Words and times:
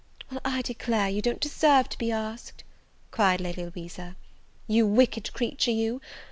"Well, 0.31 0.41
I 0.43 0.63
declare 0.63 1.09
you 1.11 1.21
don't 1.21 1.39
deserve 1.39 1.87
to 1.89 1.97
be 1.99 2.11
asked," 2.11 2.63
cried 3.11 3.39
Lady 3.39 3.63
Louisa, 3.63 4.15
"you 4.65 4.87
wicked 4.87 5.31
creature 5.33 5.69
you! 5.69 6.01